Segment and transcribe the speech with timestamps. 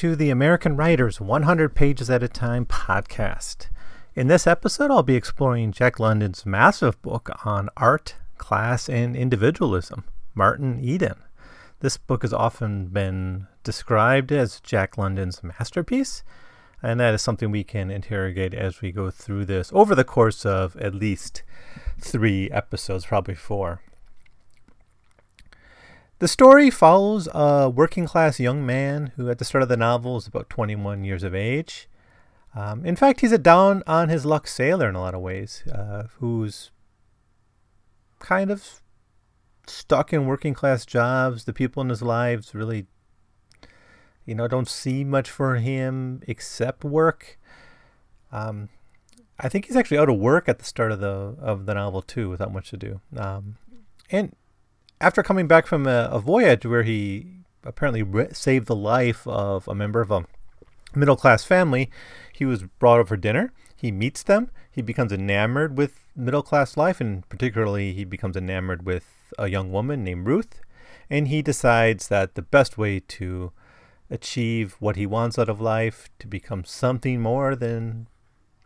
[0.00, 3.66] To the American Writers 100 Pages at a Time podcast.
[4.14, 10.04] In this episode, I'll be exploring Jack London's massive book on art, class, and individualism,
[10.34, 11.16] Martin Eden.
[11.80, 16.22] This book has often been described as Jack London's masterpiece,
[16.82, 20.46] and that is something we can interrogate as we go through this over the course
[20.46, 21.42] of at least
[22.00, 23.82] three episodes, probably four.
[26.20, 30.18] The story follows a working class young man who, at the start of the novel,
[30.18, 31.88] is about 21 years of age.
[32.54, 35.62] Um, in fact, he's a down on his luck sailor in a lot of ways,
[35.72, 36.72] uh, who's
[38.18, 38.82] kind of
[39.66, 41.44] stuck in working class jobs.
[41.44, 42.86] The people in his lives really,
[44.26, 47.38] you know, don't see much for him except work.
[48.30, 48.68] Um,
[49.38, 52.02] I think he's actually out of work at the start of the of the novel
[52.02, 53.00] too, without much to do.
[53.16, 53.56] Um,
[54.10, 54.36] and
[55.00, 57.26] after coming back from a, a voyage where he
[57.64, 60.24] apparently re- saved the life of a member of a
[60.94, 61.90] middle class family,
[62.32, 63.52] he was brought over for dinner.
[63.74, 64.50] He meets them.
[64.70, 69.72] He becomes enamored with middle class life, and particularly, he becomes enamored with a young
[69.72, 70.60] woman named Ruth.
[71.08, 73.52] And he decides that the best way to
[74.10, 78.06] achieve what he wants out of life, to become something more than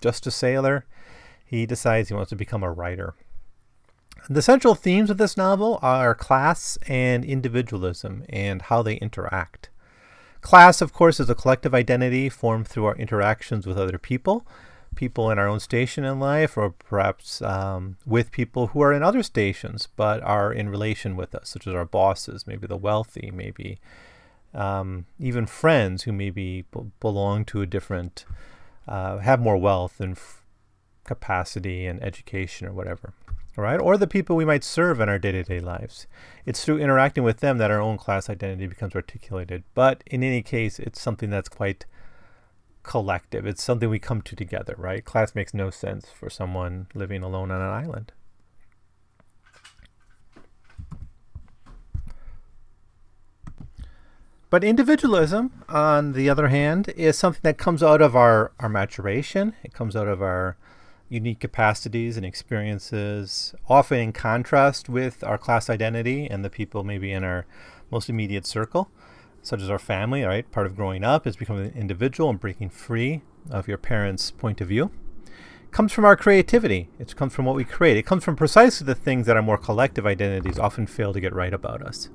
[0.01, 0.85] just a sailor,
[1.45, 3.15] he decides he wants to become a writer.
[4.29, 9.69] The central themes of this novel are class and individualism and how they interact.
[10.41, 14.47] Class, of course, is a collective identity formed through our interactions with other people,
[14.95, 19.03] people in our own station in life, or perhaps um, with people who are in
[19.03, 23.31] other stations but are in relation with us, such as our bosses, maybe the wealthy,
[23.35, 23.79] maybe
[24.55, 28.25] um, even friends who maybe b- belong to a different,
[28.89, 30.44] uh, have more wealth and f-
[31.05, 33.15] capacity and education or whatever
[33.57, 33.81] right?
[33.81, 36.07] Or the people we might serve in our day to day lives.
[36.45, 39.65] It's through interacting with them that our own class identity becomes articulated.
[39.75, 41.87] But in any case, it's something that's quite
[42.83, 43.47] collective.
[43.47, 45.05] It's something we come to together, right?
[45.05, 48.13] Class makes no sense for someone living alone on an island.
[54.51, 59.55] But individualism, on the other hand, is something that comes out of our, our maturation.
[59.65, 60.57] It comes out of our
[61.09, 67.13] unique capacities and experiences, often in contrast with our class identity and the people maybe
[67.13, 67.47] in our
[67.91, 68.91] most immediate circle,
[69.43, 70.51] such as our family, right?
[70.51, 74.61] Part of growing up is becoming an individual and breaking free of your parents' point
[74.61, 74.91] of view.
[75.71, 76.89] Comes from our creativity.
[76.99, 77.97] It comes from what we create.
[77.97, 81.35] It comes from precisely the things that our more collective identities often fail to get
[81.35, 82.11] right about us.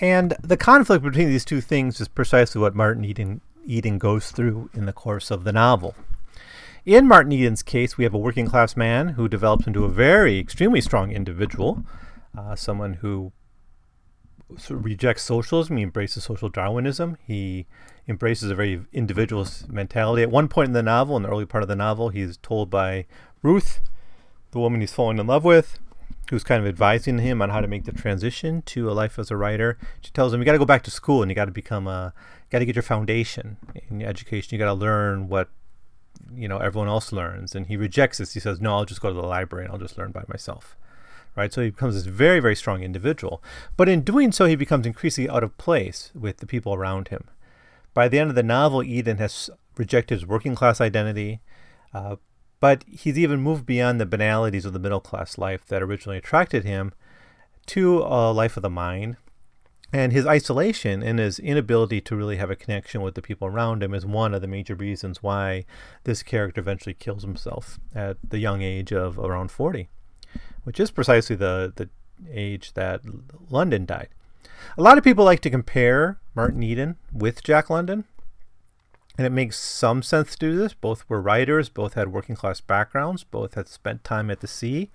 [0.00, 4.70] And the conflict between these two things is precisely what Martin Eden Eden goes through
[4.74, 5.94] in the course of the novel.
[6.84, 10.38] In Martin Eden's case, we have a working class man who develops into a very
[10.38, 11.84] extremely strong individual,
[12.36, 13.32] uh, someone who
[14.68, 15.78] rejects socialism.
[15.78, 17.16] He embraces social Darwinism.
[17.26, 17.66] He
[18.06, 20.22] embraces a very individualist mentality.
[20.22, 22.68] At one point in the novel, in the early part of the novel, he's told
[22.68, 23.06] by
[23.42, 23.80] Ruth,
[24.50, 25.78] the woman he's falling in love with,
[26.30, 29.30] who's kind of advising him on how to make the transition to a life as
[29.30, 29.78] a writer.
[30.02, 31.86] She tells him, "You got to go back to school and you got to become
[31.86, 32.12] a
[32.50, 33.56] got to get your foundation
[33.90, 34.54] in education.
[34.54, 35.48] You got to learn what
[36.34, 38.34] you know everyone else learns." And he rejects this.
[38.34, 40.76] He says, "No, I'll just go to the library and I'll just learn by myself."
[41.36, 43.42] Right, so he becomes this very, very strong individual.
[43.76, 47.24] But in doing so, he becomes increasingly out of place with the people around him.
[47.92, 51.40] By the end of the novel, Eden has rejected his working class identity,
[51.92, 52.16] uh,
[52.60, 56.64] but he's even moved beyond the banalities of the middle class life that originally attracted
[56.64, 56.92] him
[57.66, 59.16] to a life of the mind,
[59.94, 63.80] and his isolation and his inability to really have a connection with the people around
[63.80, 65.64] him is one of the major reasons why
[66.02, 69.88] this character eventually kills himself at the young age of around 40,
[70.64, 71.88] which is precisely the, the
[72.28, 73.02] age that
[73.48, 74.08] London died.
[74.76, 78.02] A lot of people like to compare Martin Eden with Jack London,
[79.16, 80.74] and it makes some sense to do this.
[80.74, 84.90] Both were writers, both had working class backgrounds, both had spent time at the sea,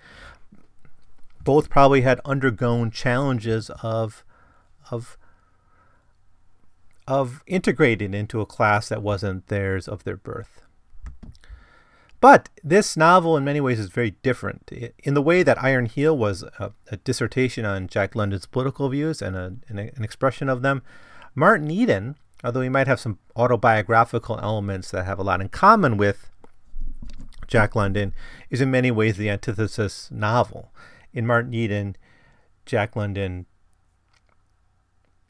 [1.41, 4.25] both probably had undergone challenges of
[4.91, 5.17] of
[7.07, 10.61] of integrating into a class that wasn't theirs of their birth.
[12.21, 14.71] But this novel, in many ways, is very different.
[15.03, 19.21] In the way that Iron Heel was a, a dissertation on Jack London's political views
[19.21, 20.83] and, a, and a, an expression of them,
[21.33, 25.97] Martin Eden, although he might have some autobiographical elements that have a lot in common
[25.97, 26.29] with
[27.47, 28.13] Jack London,
[28.49, 30.71] is in many ways the antithesis novel.
[31.13, 31.95] In Martin Eden,
[32.65, 33.45] Jack London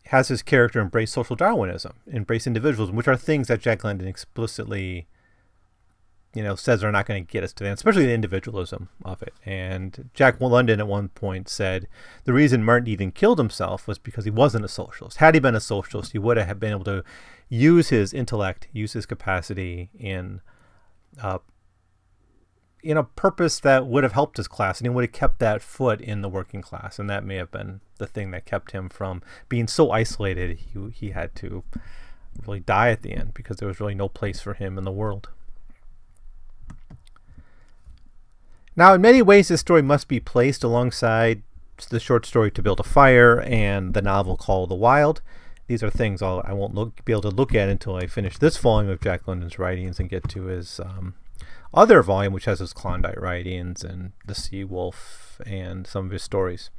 [0.09, 5.07] has his character embrace social Darwinism, embrace individualism, which are things that Jack London explicitly
[6.33, 9.21] you know, says are not going to get us to that, especially the individualism of
[9.23, 9.33] it.
[9.45, 11.87] And Jack London at one point said
[12.23, 15.17] the reason Martin Eden killed himself was because he wasn't a socialist.
[15.17, 17.03] Had he been a socialist, he would have been able to
[17.47, 20.41] use his intellect, use his capacity in
[21.21, 21.39] uh,
[22.81, 25.61] in a purpose that would have helped his class, and he would have kept that
[25.61, 28.89] foot in the working class, and that may have been the thing that kept him
[28.89, 30.57] from being so isolated.
[30.57, 31.63] He he had to
[32.45, 34.91] really die at the end because there was really no place for him in the
[34.91, 35.29] world.
[38.75, 41.41] Now, in many ways, this story must be placed alongside
[41.89, 45.21] the short story To Build a Fire and the novel Call the Wild.
[45.67, 48.37] These are things I'll, I will not be able to look at until I finish
[48.37, 51.13] this volume of Jack London's writings and get to his um,
[51.73, 56.23] other volume, which has his Klondike writings and The Sea Wolf and some of his
[56.23, 56.69] stories.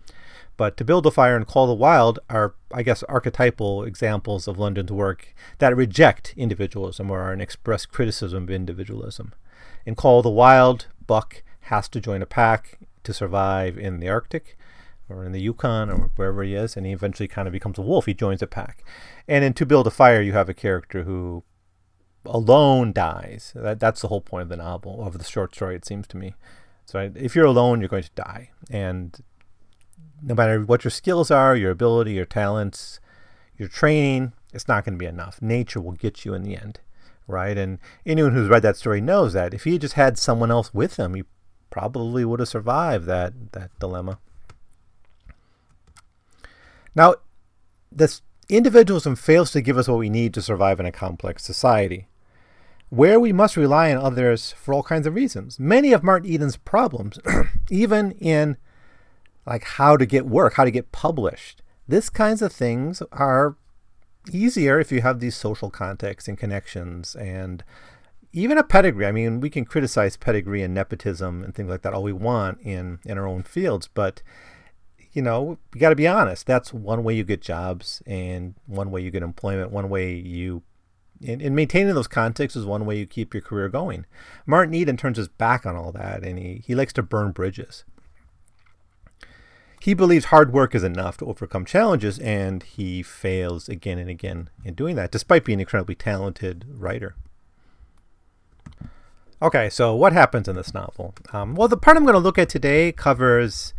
[0.56, 4.58] But To Build a Fire and Call the Wild are, I guess, archetypal examples of
[4.58, 9.32] London's work that reject individualism or are an express criticism of individualism.
[9.86, 14.58] In Call the Wild, Buck has to join a pack to survive in the Arctic
[15.08, 17.82] or in the Yukon or wherever he is, and he eventually kind of becomes a
[17.82, 18.06] wolf.
[18.06, 18.84] He joins a pack.
[19.26, 21.42] And in To Build a Fire, you have a character who
[22.24, 23.52] alone dies.
[23.54, 26.16] That, that's the whole point of the novel, of the short story, it seems to
[26.16, 26.34] me.
[26.86, 28.50] So if you're alone, you're going to die.
[28.70, 29.16] And
[30.22, 33.00] no matter what your skills are, your ability, your talents,
[33.56, 35.40] your training, it's not going to be enough.
[35.40, 36.80] Nature will get you in the end,
[37.26, 37.56] right?
[37.56, 40.96] And anyone who's read that story knows that if he just had someone else with
[40.96, 41.24] him, he
[41.70, 44.18] probably would have survived that that dilemma.
[46.94, 47.14] Now,
[47.92, 52.08] this individualism fails to give us what we need to survive in a complex society,
[52.90, 55.58] where we must rely on others for all kinds of reasons.
[55.58, 57.18] Many of Martin Eden's problems,
[57.70, 58.56] even in
[59.46, 63.56] like how to get work, how to get published, this kinds of things are
[64.32, 67.64] easier if you have these social contexts and connections and
[68.32, 69.06] even a pedigree.
[69.06, 72.60] I mean, we can criticize pedigree and nepotism and things like that all we want
[72.60, 74.22] in in our own fields, but
[75.12, 76.46] you know, you got to be honest.
[76.46, 79.72] That's one way you get jobs, and one way you get employment.
[79.72, 80.62] One way you,
[81.20, 84.06] in, in maintaining those contexts, is one way you keep your career going.
[84.46, 87.84] Martin Eden turns his back on all that, and he he likes to burn bridges.
[89.80, 94.50] He believes hard work is enough to overcome challenges, and he fails again and again
[94.62, 97.14] in doing that, despite being an incredibly talented writer.
[99.42, 101.14] Okay, so what happens in this novel?
[101.32, 103.72] Um, well, the part I'm going to look at today covers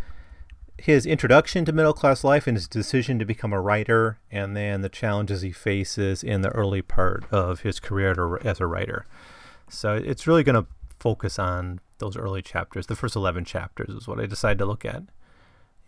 [0.81, 4.81] his introduction to middle class life and his decision to become a writer, and then
[4.81, 9.05] the challenges he faces in the early part of his career to, as a writer.
[9.69, 10.67] So it's really going to
[10.99, 12.87] focus on those early chapters.
[12.87, 15.03] The first 11 chapters is what I decided to look at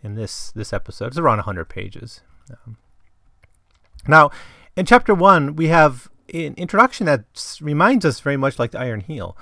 [0.02, 1.08] in this this episode.
[1.08, 2.20] It's around 100 pages.
[2.50, 2.76] Um,
[4.06, 4.30] now,
[4.76, 7.24] in chapter one, we have an introduction that
[7.60, 9.36] reminds us very much like the Iron Heel.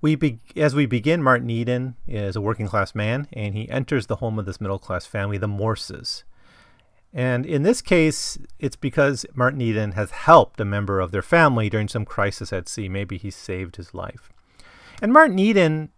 [0.00, 4.06] We be, as we begin, Martin Eden is a working class man, and he enters
[4.06, 6.22] the home of this middle class family, the Morses.
[7.12, 11.68] And in this case, it's because Martin Eden has helped a member of their family
[11.68, 12.88] during some crisis at sea.
[12.88, 14.30] Maybe he saved his life.
[15.00, 15.90] And Martin Eden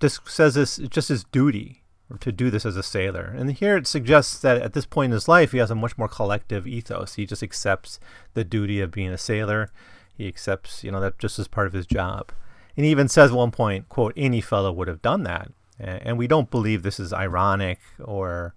[0.00, 1.82] just says this just his duty
[2.18, 3.34] to do this as a sailor.
[3.36, 5.96] And here it suggests that at this point in his life, he has a much
[5.96, 7.14] more collective ethos.
[7.14, 8.00] He just accepts
[8.34, 9.70] the duty of being a sailor.
[10.12, 12.32] He accepts, you know, that just as part of his job.
[12.76, 15.50] And even says at one point, quote, any fellow would have done that.
[15.78, 18.54] And we don't believe this is ironic or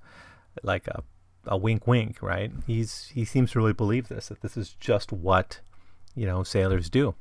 [0.62, 1.04] like a,
[1.46, 2.52] a wink wink, right?
[2.68, 5.62] He's he seems to really believe this, that this is just what,
[6.16, 7.16] you know, sailors do.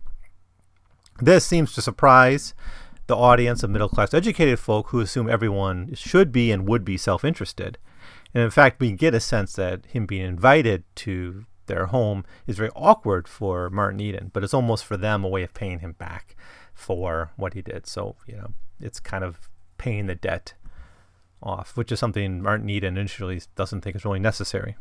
[1.21, 2.53] This seems to surprise
[3.07, 6.97] the audience of middle class educated folk who assume everyone should be and would be
[6.97, 7.79] self interested.
[8.35, 12.57] And in fact, we get a sense that him being invited to their home is
[12.57, 15.93] very awkward for Martin Eden, but it's almost for them a way of paying him
[15.93, 16.35] back
[16.83, 17.87] for what he did.
[17.87, 19.49] So, you know, it's kind of
[19.79, 20.55] paying the debt
[21.43, 24.77] off, which is something Martin Eden initially doesn't think is really necessary.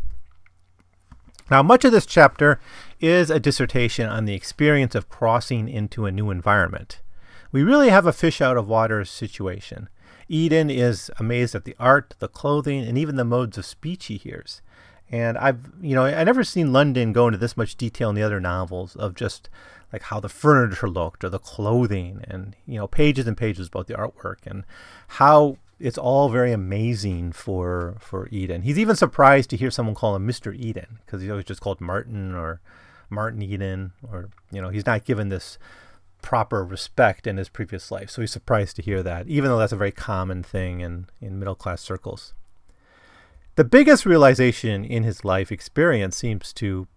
[1.50, 2.60] Now, much of this chapter
[3.00, 7.02] is a dissertation on the experience of crossing into a new environment.
[7.52, 9.90] We really have a fish out of water situation.
[10.30, 14.16] Eden is amazed at the art, the clothing, and even the modes of speech he
[14.16, 14.62] hears.
[15.12, 18.24] And I've, you know, I never seen London go into this much detail in the
[18.24, 19.50] other novels of just
[19.92, 23.88] like how the furniture looked or the clothing and you know pages and pages about
[23.88, 24.64] the artwork and
[25.08, 28.62] how it's all very amazing for for Eden.
[28.62, 30.56] He's even surprised to hear someone call him Mr.
[30.56, 32.62] Eden because he's always just called Martin or
[33.10, 35.58] Martin Eden or you know he's not given this
[36.22, 38.10] proper respect in his previous life.
[38.12, 41.40] So he's surprised to hear that, even though that's a very common thing in in
[41.40, 42.34] middle class circles.
[43.56, 46.88] The biggest realization in his life experience seems to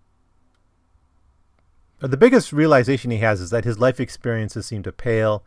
[2.05, 5.43] Uh, the biggest realization he has is that his life experiences seem to pale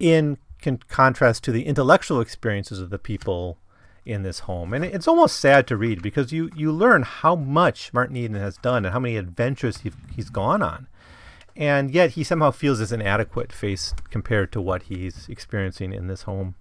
[0.00, 3.58] in con- contrast to the intellectual experiences of the people
[4.04, 4.74] in this home.
[4.74, 8.56] And it's almost sad to read because you, you learn how much Martin Eden has
[8.56, 10.88] done and how many adventures he, he's gone on.
[11.54, 16.22] And yet he somehow feels as inadequate face compared to what he's experiencing in this
[16.22, 16.56] home.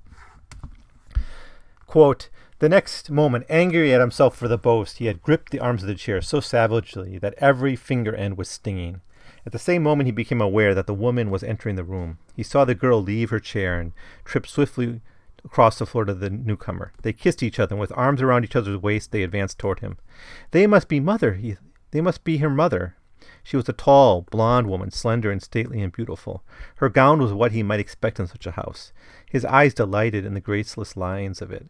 [1.87, 5.81] Quote, the next moment, angry at himself for the boast, he had gripped the arms
[5.81, 9.01] of the chair so savagely that every finger end was stinging.
[9.45, 12.17] At the same moment, he became aware that the woman was entering the room.
[12.35, 13.91] He saw the girl leave her chair and
[14.23, 15.01] trip swiftly
[15.43, 16.93] across the floor to the newcomer.
[17.01, 19.97] They kissed each other, and with arms around each other's waist, they advanced toward him.
[20.51, 21.33] They must be mother.
[21.33, 21.57] He,
[21.91, 22.95] they must be her mother.
[23.43, 26.43] She was a tall, blonde woman, slender and stately and beautiful.
[26.77, 28.93] Her gown was what he might expect in such a house.
[29.29, 31.67] His eyes delighted in the graceless lines of it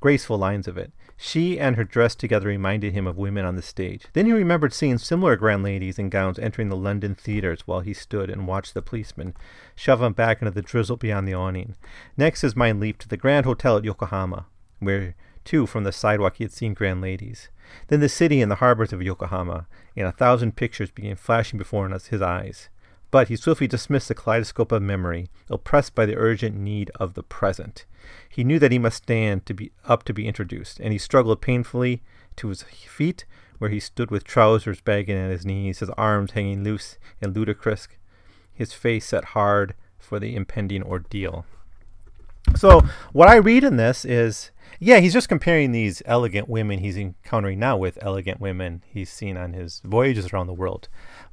[0.00, 0.92] graceful lines of it.
[1.16, 4.06] She and her dress together reminded him of women on the stage.
[4.12, 7.92] Then he remembered seeing similar grand ladies in gowns entering the London theaters while he
[7.92, 9.34] stood and watched the policeman
[9.74, 11.74] shove him back into the drizzle beyond the awning.
[12.16, 14.46] Next his mind leaped to the Grand Hotel at Yokohama,
[14.78, 17.48] where, too, from the sidewalk he had seen grand ladies.
[17.88, 21.88] Then the city and the harbors of Yokohama, and a thousand pictures began flashing before
[21.88, 22.68] his eyes.
[23.10, 27.22] But he swiftly dismissed the kaleidoscope of memory, oppressed by the urgent need of the
[27.22, 27.86] present.
[28.28, 31.40] He knew that he must stand to be up to be introduced, and he struggled
[31.40, 32.02] painfully
[32.36, 33.24] to his feet,
[33.58, 37.88] where he stood with trousers bagging at his knees, his arms hanging loose and ludicrous,
[38.52, 41.44] his face set hard for the impending ordeal.
[42.56, 46.96] So, what I read in this is, yeah, he's just comparing these elegant women he's
[46.96, 50.88] encountering now with elegant women he's seen on his voyages around the world.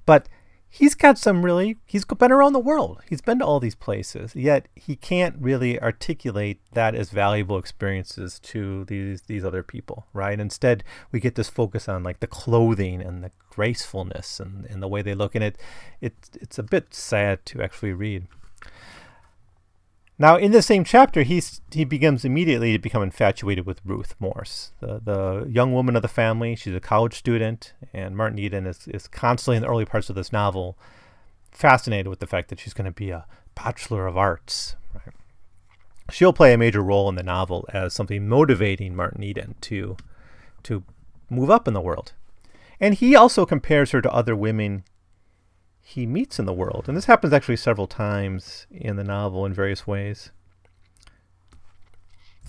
[0.05, 0.27] But
[0.75, 3.01] he's got some really he's been around the world.
[3.09, 8.39] He's been to all these places yet he can't really articulate that as valuable experiences
[8.39, 10.39] to these these other people right?
[10.39, 14.87] Instead we get this focus on like the clothing and the gracefulness and, and the
[14.87, 15.33] way they look.
[15.33, 15.57] And it,
[16.01, 18.27] it it's a bit sad to actually read
[20.17, 24.71] now, in the same chapter, he's, he begins immediately to become infatuated with Ruth Morse,
[24.79, 26.55] the, the young woman of the family.
[26.55, 30.15] She's a college student, and Martin Eden is, is constantly in the early parts of
[30.15, 30.77] this novel
[31.51, 34.75] fascinated with the fact that she's going to be a Bachelor of Arts.
[34.93, 35.15] Right?
[36.11, 39.97] She'll play a major role in the novel as something motivating Martin Eden to,
[40.63, 40.83] to
[41.29, 42.13] move up in the world.
[42.79, 44.83] And he also compares her to other women
[45.87, 46.85] he meets in the world.
[46.87, 50.31] And this happens actually several times in the novel in various ways.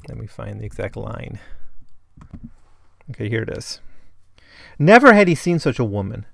[0.08, 1.38] Let me find the exact line.
[3.10, 3.80] Okay, here it is.
[4.78, 6.24] Never had he seen such a woman.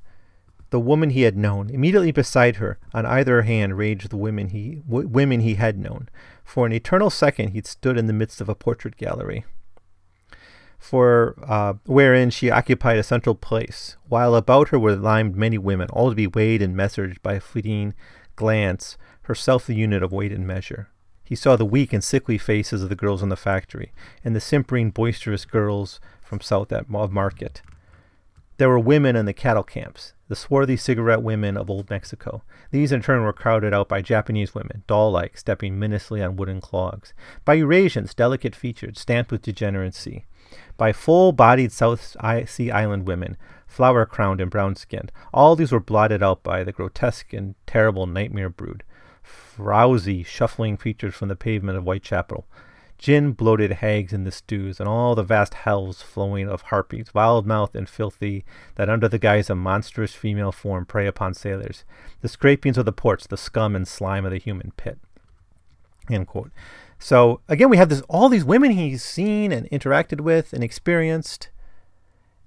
[0.70, 1.70] The woman he had known.
[1.70, 6.08] Immediately beside her, on either hand, raged the women he w- women he had known.
[6.44, 9.44] For an eternal second, he'd stood in the midst of a portrait gallery
[10.82, 15.88] for uh, wherein she occupied a central place, while about her were limed many women,
[15.90, 17.94] all to be weighed and measured by a fleeting
[18.34, 20.88] glance, herself the unit of weight and measure.
[21.22, 23.92] He saw the weak and sickly faces of the girls in the factory,
[24.24, 27.62] and the simpering, boisterous girls from south at Market.
[28.56, 32.42] There were women in the cattle camps, the swarthy cigarette women of old Mexico.
[32.72, 37.14] These in turn were crowded out by Japanese women, doll-like, stepping menacingly on wooden clogs,
[37.44, 40.26] by Eurasians, delicate-featured, stamped with degeneracy,
[40.76, 42.16] by full bodied South
[42.48, 45.12] Sea Island women, flower crowned and brown skinned.
[45.32, 48.84] All these were blotted out by the grotesque and terrible nightmare brood,
[49.22, 52.46] frowsy, shuffling creatures from the pavement of Whitechapel,
[52.98, 57.46] gin bloated hags in the stews, and all the vast hells flowing of harpies, wild
[57.46, 58.44] mouthed and filthy,
[58.76, 61.84] that under the guise of monstrous female form prey upon sailors,
[62.20, 64.98] the scrapings of the ports, the scum and slime of the human pit.
[67.02, 71.48] So again, we have this all these women he's seen and interacted with and experienced,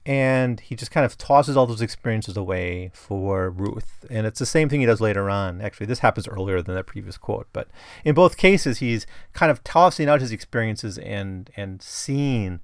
[0.06, 4.06] and he just kind of tosses all those experiences away for Ruth.
[4.10, 5.60] And it's the same thing he does later on.
[5.60, 7.68] Actually, this happens earlier than that previous quote, but
[8.06, 12.62] in both cases, he's kind of tossing out his experiences and and seeing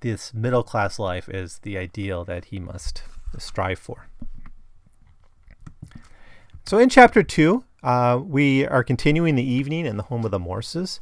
[0.00, 3.04] this middle class life as the ideal that he must
[3.38, 4.08] strive for.
[6.66, 10.40] So in chapter two, uh, we are continuing the evening in the home of the
[10.40, 10.98] Morses.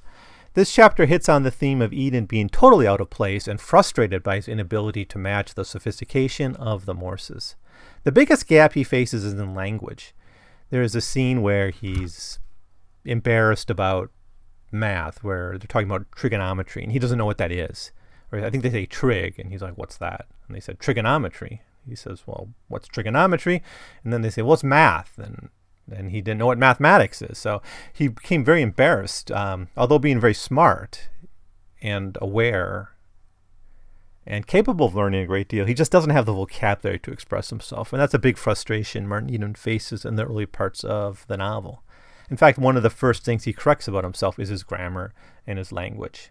[0.53, 4.23] This chapter hits on the theme of Eden being totally out of place and frustrated
[4.23, 7.57] by his inability to match the sophistication of the Morses.
[8.03, 10.15] The biggest gap he faces is in language.
[10.69, 12.39] There is a scene where he's
[13.07, 14.11] embarrassed about
[14.71, 17.93] math, where they're talking about trigonometry, and he doesn't know what that is.
[18.31, 20.27] Or I think they say trig, and he's like, What's that?
[20.47, 21.63] And they said trigonometry.
[21.89, 23.63] He says, Well, what's trigonometry?
[24.03, 25.17] And then they say, Well, it's math.
[25.17, 25.49] And
[25.91, 27.39] and he didn't know what mathematics is.
[27.39, 27.63] So
[27.93, 31.09] he became very embarrassed, um, although being very smart
[31.83, 32.91] and aware
[34.27, 35.67] and capable of learning a great deal.
[35.67, 39.31] He just doesn't have the vocabulary to express himself, and that's a big frustration Martin
[39.31, 41.83] Eden faces in the early parts of the novel.
[42.31, 45.13] In fact, one of the first things he corrects about himself is his grammar
[45.47, 46.31] and his language.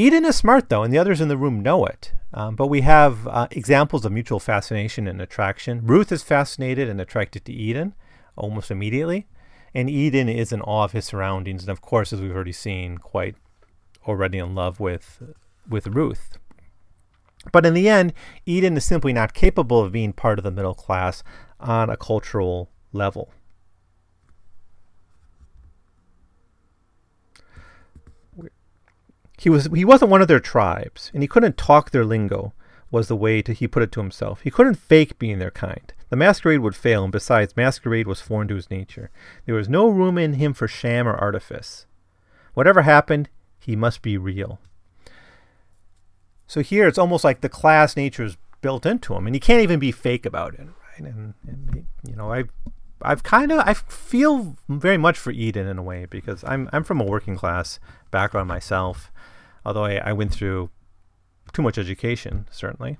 [0.00, 2.14] Eden is smart, though, and the others in the room know it.
[2.32, 5.86] Um, but we have uh, examples of mutual fascination and attraction.
[5.86, 7.94] Ruth is fascinated and attracted to Eden
[8.34, 9.26] almost immediately,
[9.74, 12.96] and Eden is in awe of his surroundings, and of course, as we've already seen,
[12.96, 13.36] quite
[14.06, 15.22] already in love with
[15.68, 16.38] with Ruth.
[17.52, 18.14] But in the end,
[18.46, 21.22] Eden is simply not capable of being part of the middle class
[21.58, 23.34] on a cultural level.
[29.40, 32.52] He was he wasn't one of their tribes, and he couldn't talk their lingo.
[32.90, 34.42] Was the way to, he put it to himself.
[34.42, 35.94] He couldn't fake being their kind.
[36.10, 39.10] The masquerade would fail, and besides, masquerade was foreign to his nature.
[39.46, 41.86] There was no room in him for sham or artifice.
[42.52, 43.30] Whatever happened,
[43.60, 44.58] he must be real.
[46.48, 49.62] So here, it's almost like the class nature is built into him, and he can't
[49.62, 50.66] even be fake about it.
[50.66, 51.12] Right?
[51.12, 52.44] And, and you know, I
[53.02, 56.84] I've kind of I feel very much for Eden in a way because I'm I'm
[56.84, 57.78] from a working class
[58.10, 59.10] background myself,
[59.64, 60.70] although I, I went through
[61.52, 62.98] too much education certainly.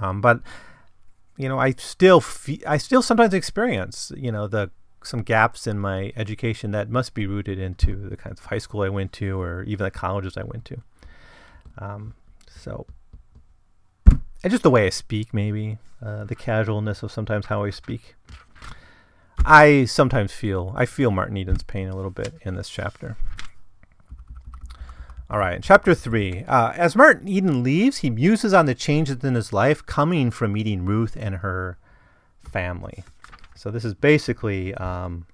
[0.00, 0.40] Um, but
[1.36, 4.70] you know I still fe- I still sometimes experience you know the
[5.02, 8.82] some gaps in my education that must be rooted into the kinds of high school
[8.82, 10.82] I went to or even the colleges I went to.
[11.78, 12.14] Um,
[12.48, 12.86] so
[14.42, 18.14] and just the way I speak, maybe uh, the casualness of sometimes how I speak.
[19.44, 23.16] I sometimes feel I feel Martin Eden's pain a little bit in this chapter.
[25.28, 26.44] All right, chapter three.
[26.44, 30.52] Uh, as Martin Eden leaves, he muses on the changes in his life coming from
[30.52, 31.78] meeting Ruth and her
[32.42, 33.04] family.
[33.54, 35.26] So this is basically um,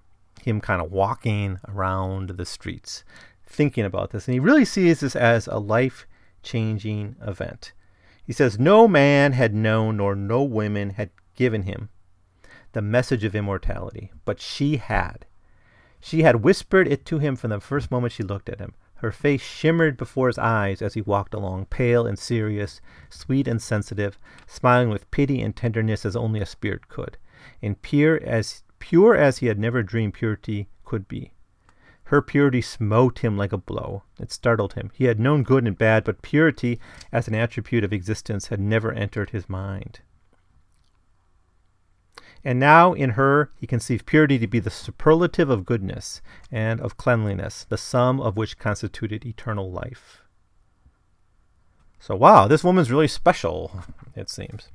[0.42, 3.04] him kind of walking around the streets,
[3.46, 7.72] thinking about this, and he really sees this as a life-changing event.
[8.24, 11.88] He says, "No man had known, nor no women had given him."
[12.76, 15.24] The message of immortality, but she had.
[15.98, 18.74] She had whispered it to him from the first moment she looked at him.
[18.96, 23.62] Her face shimmered before his eyes as he walked along, pale and serious, sweet and
[23.62, 27.16] sensitive, smiling with pity and tenderness as only a spirit could,
[27.62, 31.32] and pure as pure as he had never dreamed purity could be.
[32.04, 34.02] Her purity smote him like a blow.
[34.20, 34.90] It startled him.
[34.92, 36.78] He had known good and bad, but purity
[37.10, 40.00] as an attribute of existence had never entered his mind.
[42.44, 46.96] And now in her he conceived purity to be the superlative of goodness and of
[46.96, 50.22] cleanliness, the sum of which constituted eternal life.
[51.98, 53.82] So, wow, this woman's really special,
[54.14, 54.68] it seems.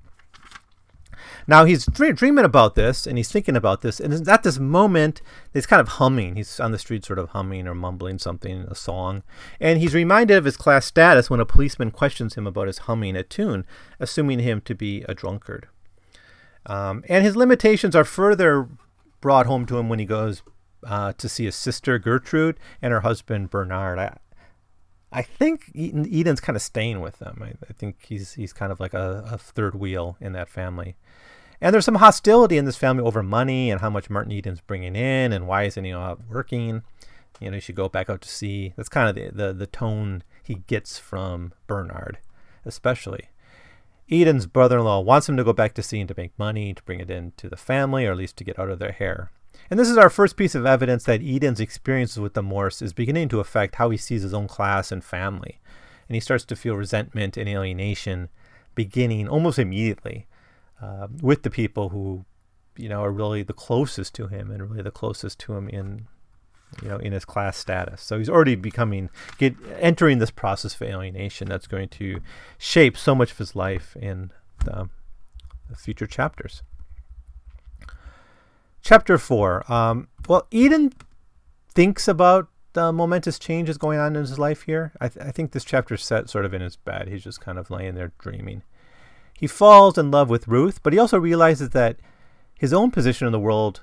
[1.48, 5.22] Now he's dreaming about this and he's thinking about this, and at this moment,
[5.54, 6.36] he's kind of humming.
[6.36, 9.24] He's on the street, sort of humming or mumbling something, a song.
[9.60, 13.16] And he's reminded of his class status when a policeman questions him about his humming
[13.16, 13.66] a tune,
[14.00, 15.68] assuming him to be a drunkard.
[16.66, 18.68] Um, and his limitations are further
[19.20, 20.42] brought home to him when he goes
[20.86, 24.00] uh, to see his sister Gertrude and her husband Bernard.
[24.00, 24.18] I,
[25.12, 27.40] I think Eden, Eden's kind of staying with them.
[27.42, 30.96] I, I, think he's he's kind of like a, a, third wheel in that family.
[31.60, 34.96] And there's some hostility in this family over money and how much Martin Eden's bringing
[34.96, 36.82] in and why isn't he out working?
[37.40, 38.74] You know, he should go back out to sea.
[38.76, 42.20] That's kind of the, the, the tone he gets from Bernard,
[42.66, 43.30] especially.
[44.12, 46.74] Eden's brother in law wants him to go back to sea and to make money,
[46.74, 49.32] to bring it into the family, or at least to get out of their hair.
[49.70, 52.92] And this is our first piece of evidence that Eden's experiences with the Morse is
[52.92, 55.60] beginning to affect how he sees his own class and family.
[56.10, 58.30] And he starts to feel resentment and alienation
[58.76, 60.28] beginning almost immediately
[60.82, 62.26] uh, with the people who,
[62.76, 66.08] you know, are really the closest to him and really the closest to him in
[66.82, 68.02] you know, in his class status.
[68.02, 72.22] So he's already becoming, get, entering this process of alienation that's going to
[72.58, 74.32] shape so much of his life in
[74.64, 74.90] the,
[75.70, 76.64] the future chapters.
[78.82, 79.72] Chapter four.
[79.72, 80.94] Um, well, Eden
[81.70, 84.94] thinks about the momentous changes going on in his life here.
[85.00, 87.10] I, th- I think this chapter is set sort of in his bed.
[87.10, 88.64] He's just kind of laying there dreaming.
[89.38, 91.98] He falls in love with Ruth, but he also realizes that
[92.58, 93.82] his own position in the world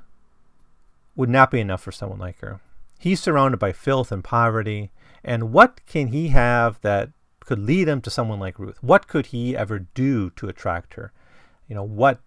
[1.16, 2.60] would not be enough for someone like her.
[2.98, 4.90] He's surrounded by filth and poverty.
[5.24, 8.82] And what can he have that could lead him to someone like Ruth?
[8.82, 11.12] What could he ever do to attract her?
[11.68, 12.20] You know, what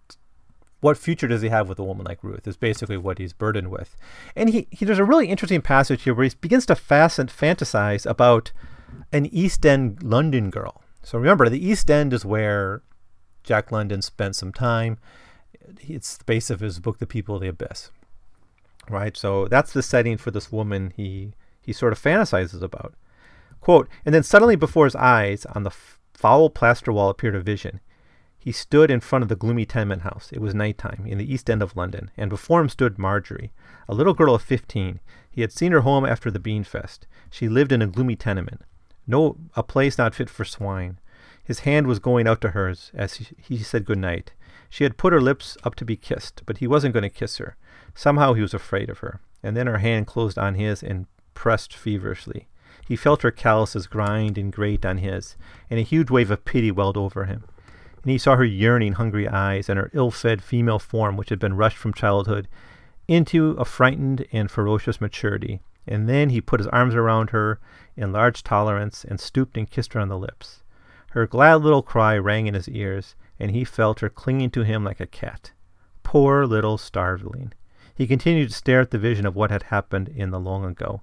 [0.80, 3.70] what future does he have with a woman like Ruth is basically what he's burdened
[3.70, 3.94] with.
[4.34, 8.50] And he, he there's a really interesting passage here where he begins to fantasize about
[9.12, 10.82] an East End London girl.
[11.04, 12.82] So remember, the East End is where
[13.44, 14.98] Jack London spent some time.
[15.80, 17.90] It's the base of his book, The People of the Abyss
[18.88, 19.16] right?
[19.16, 22.94] So that's the setting for this woman he he sort of fantasizes about.
[23.60, 27.40] Quote, and then suddenly before his eyes, on the f- foul plaster wall appeared a
[27.40, 27.80] vision.
[28.36, 30.30] He stood in front of the gloomy tenement house.
[30.32, 33.52] It was nighttime in the east end of London, and before him stood Marjorie,
[33.88, 34.98] a little girl of fifteen.
[35.30, 37.06] He had seen her home after the beanfeast.
[37.30, 38.62] She lived in a gloomy tenement,
[39.06, 40.98] no a place not fit for swine.
[41.44, 44.32] His hand was going out to hers as he, he said good night.
[44.68, 47.36] She had put her lips up to be kissed, but he wasn't going to kiss
[47.36, 47.56] her.
[47.94, 49.20] Somehow he was afraid of her.
[49.42, 52.48] And then her hand closed on his and pressed feverishly.
[52.86, 55.36] He felt her calluses grind and grate on his,
[55.70, 57.44] and a huge wave of pity welled over him
[58.02, 61.38] and he saw her yearning, hungry eyes and her ill fed female form, which had
[61.38, 62.48] been rushed from childhood
[63.06, 65.62] into a frightened and ferocious maturity.
[65.86, 67.60] And then he put his arms around her
[67.96, 70.62] in large tolerance and stooped and kissed her on the lips.
[71.10, 74.84] Her glad little cry rang in his ears, and he felt her clinging to him
[74.84, 75.52] like a cat.
[76.02, 77.52] Poor little starveling.
[77.94, 81.02] He continued to stare at the vision of what had happened in the long ago.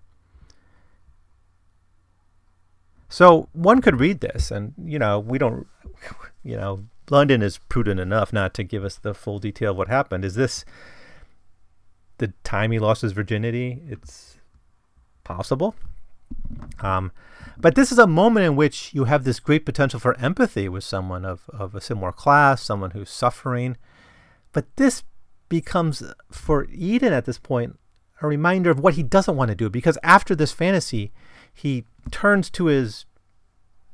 [3.07, 5.67] So one could read this, and you know, we don't,
[6.43, 9.87] you know, London is prudent enough not to give us the full detail of what
[9.87, 10.23] happened.
[10.23, 10.63] Is this
[12.19, 13.81] the time he lost his virginity?
[13.87, 14.37] It's
[15.23, 15.75] possible.
[16.81, 17.11] Um,
[17.57, 20.83] but this is a moment in which you have this great potential for empathy with
[20.83, 23.75] someone of, of a similar class, someone who's suffering.
[24.53, 25.03] But this
[25.49, 27.77] becomes, for Eden at this point,
[28.21, 29.69] a reminder of what he doesn't want to do.
[29.69, 31.11] Because after this fantasy,
[31.53, 33.05] he turns to his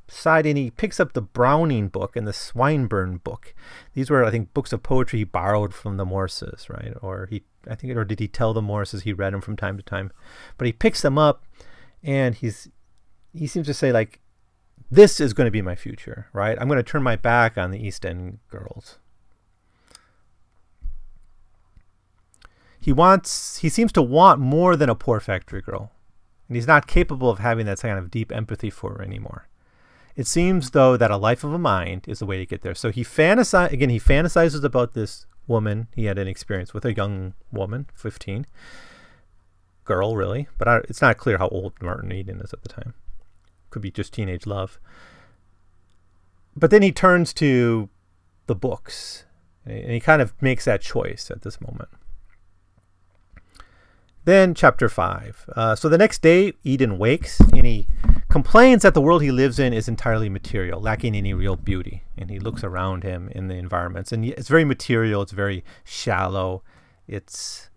[0.08, 3.54] side and he picks up the Browning book and the Swinburne book.
[3.94, 6.94] These were, I think, books of poetry he borrowed from the Morrises, right?
[7.02, 9.78] Or he, I think, or did he tell the Morrises he read them from time
[9.78, 10.12] to time?
[10.58, 11.44] But he picks them up,
[12.04, 12.70] and he's,
[13.34, 14.20] he seems to say like,
[14.92, 16.58] this is going to be my future, right?
[16.60, 19.00] I'm going to turn my back on the East End girls.
[22.86, 25.92] He wants, he seems to want more than a poor factory girl.
[26.48, 29.48] And he's not capable of having that kind of deep empathy for her anymore.
[30.16, 32.76] It seems, though, that a life of a mind is the way to get there.
[32.76, 33.90] So he fantasize again.
[33.90, 38.46] He fantasizes about this woman he had an experience with, a young woman, fifteen,
[39.84, 42.94] girl, really, but I, it's not clear how old Martin Eden is at the time.
[43.72, 44.80] Could be just teenage love.
[46.56, 47.90] But then he turns to
[48.46, 49.26] the books,
[49.66, 51.90] and he kind of makes that choice at this moment.
[54.26, 55.50] Then, chapter 5.
[55.56, 57.86] Uh, so the next day, Eden wakes and he
[58.28, 62.02] complains that the world he lives in is entirely material, lacking any real beauty.
[62.18, 66.64] And he looks around him in the environments, and it's very material, it's very shallow.
[67.08, 67.70] It's,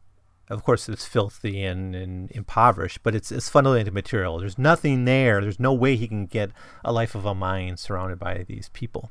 [0.48, 4.38] of course, it's filthy and, and impoverished, but it's, it's fundamentally material.
[4.38, 5.42] There's nothing there.
[5.42, 6.50] There's no way he can get
[6.82, 9.10] a life of a mind surrounded by these people.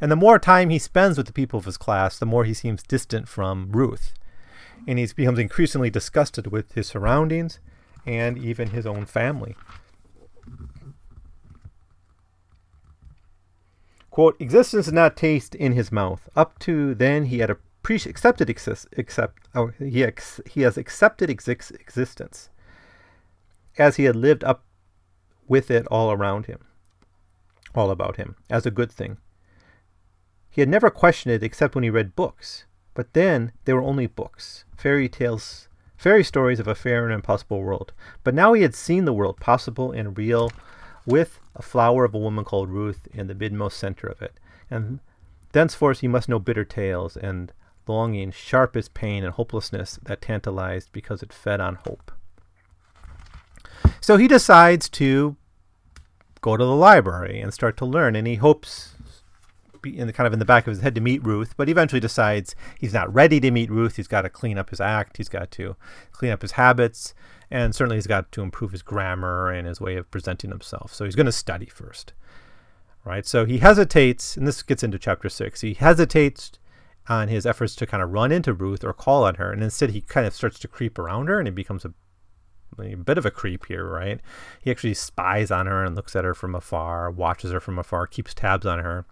[0.00, 2.54] And the more time he spends with the people of his class, the more he
[2.54, 4.14] seems distant from Ruth
[4.86, 7.60] and he becomes increasingly disgusted with his surroundings
[8.06, 9.56] and even his own family.
[14.10, 16.28] Quote, existence did not taste in his mouth.
[16.36, 17.56] Up to then, he had
[17.88, 22.50] accepted exist- accept, oh, he, ex- he has accepted exis- existence
[23.78, 24.64] as he had lived up
[25.48, 26.58] with it all around him,
[27.74, 29.16] all about him, as a good thing.
[30.50, 32.66] He had never questioned it except when he read books.
[32.94, 37.62] But then they were only books, fairy tales, fairy stories of a fair and impossible
[37.62, 37.92] world.
[38.24, 40.52] But now he had seen the world possible and real
[41.06, 44.34] with a flower of a woman called Ruth in the midmost center of it.
[44.70, 45.00] And
[45.52, 47.52] thenceforth he must know bitter tales and
[47.86, 52.12] longing, sharp as pain and hopelessness that tantalized because it fed on hope.
[54.00, 55.36] So he decides to
[56.40, 58.94] go to the library and start to learn, and he hopes
[59.84, 62.00] in the kind of in the back of his head to meet Ruth, but eventually
[62.00, 63.96] decides he's not ready to meet Ruth.
[63.96, 65.16] He's got to clean up his act.
[65.16, 65.76] He's got to
[66.12, 67.14] clean up his habits,
[67.50, 70.92] and certainly he's got to improve his grammar and his way of presenting himself.
[70.94, 72.12] So he's going to study first,
[73.04, 73.26] right?
[73.26, 75.60] So he hesitates, and this gets into chapter six.
[75.60, 76.52] He hesitates
[77.08, 79.90] on his efforts to kind of run into Ruth or call on her, and instead
[79.90, 81.92] he kind of starts to creep around her, and he becomes a
[82.78, 84.20] a bit of a creep here, right?
[84.62, 88.06] He actually spies on her and looks at her from afar, watches her from afar,
[88.06, 89.04] keeps tabs on her.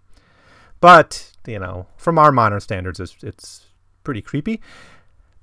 [0.81, 3.67] But, you know, from our modern standards, it's, it's
[4.03, 4.59] pretty creepy.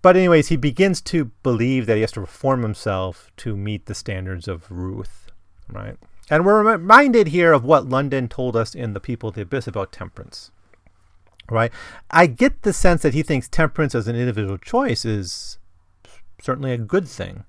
[0.03, 3.95] But, anyways, he begins to believe that he has to reform himself to meet the
[3.95, 5.31] standards of Ruth,
[5.69, 5.97] right?
[6.31, 9.67] And we're reminded here of what London told us in The People of the Abyss
[9.67, 10.51] about temperance,
[11.51, 11.73] right?
[12.11, 15.59] I get the sense that he thinks temperance as an individual choice is
[16.41, 17.45] certainly a good thing,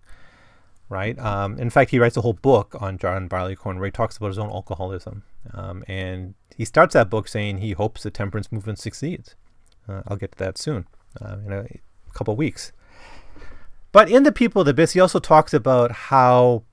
[0.90, 1.18] right?
[1.20, 4.28] Um, in fact, he writes a whole book on John Barleycorn where he talks about
[4.28, 5.24] his own alcoholism.
[5.54, 9.36] Um, and he starts that book saying he hopes the temperance movement succeeds.
[9.88, 10.88] Uh, I'll get to that soon,
[11.22, 11.66] uh, in a
[12.14, 12.72] couple weeks.
[13.92, 16.64] But in The People of the Abyss, he also talks about how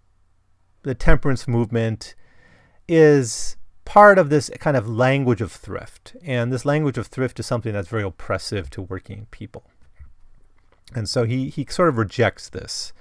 [0.82, 2.14] the temperance movement
[2.88, 6.16] is part of this kind of language of thrift.
[6.22, 9.64] And this language of thrift is something that's very oppressive to working people.
[10.94, 12.92] And so he, he sort of rejects this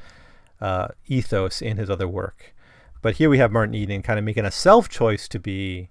[0.62, 2.54] uh, ethos in his other work.
[3.02, 5.90] But here we have Martin Eden kind of making a self choice to be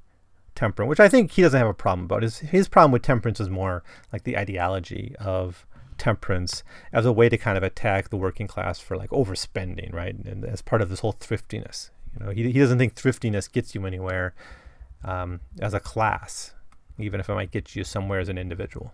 [0.55, 2.23] temperate, which I think he doesn't have a problem about.
[2.23, 5.67] His, his problem with temperance is more like the ideology of
[5.99, 10.15] temperance as a way to kind of attack the working class for like overspending, right?
[10.25, 11.91] And as part of this whole thriftiness.
[12.19, 14.35] You know, he, he doesn't think thriftiness gets you anywhere
[15.05, 16.55] um, as a class,
[16.99, 18.93] even if it might get you somewhere as an individual.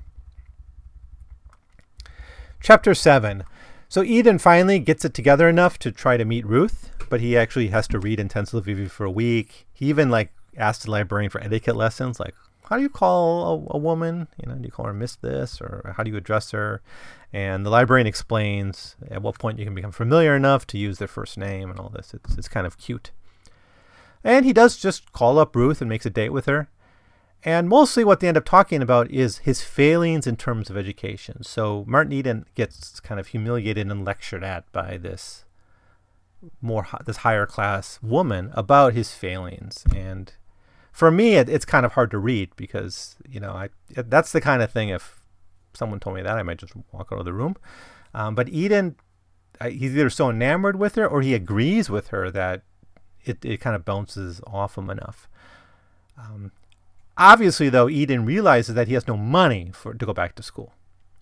[2.60, 3.44] Chapter 7.
[3.90, 7.68] So Eden finally gets it together enough to try to meet Ruth, but he actually
[7.68, 9.66] has to read intensively for a week.
[9.72, 13.74] He even like asked the librarian for etiquette lessons, like how do you call a,
[13.74, 14.28] a, woman?
[14.40, 16.82] You know, do you call her Miss this or how do you address her?
[17.32, 21.08] And the librarian explains at what point you can become familiar enough to use their
[21.08, 22.14] first name and all this.
[22.14, 23.10] It's, it's kind of cute.
[24.22, 26.68] And he does just call up Ruth and makes a date with her.
[27.42, 31.42] And mostly what they end up talking about is his failings in terms of education.
[31.42, 35.44] So Martin Eden gets kind of humiliated and lectured at by this
[36.62, 40.32] more this higher class woman about his failings and
[40.90, 44.40] for me it, it's kind of hard to read because you know I that's the
[44.40, 45.20] kind of thing if
[45.74, 47.56] someone told me that I might just walk out of the room
[48.14, 48.96] um, but Eden
[49.68, 52.62] he's either so enamored with her or he agrees with her that
[53.24, 55.28] it, it kind of bounces off him enough.
[56.18, 56.52] Um,
[57.20, 60.72] obviously, though, Eden realizes that he has no money for to go back to school,